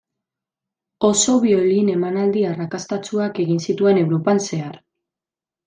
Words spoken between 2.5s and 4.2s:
arrakastatsuak egin zituen